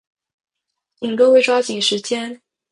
[0.95, 2.41] 请各位抓紧时间。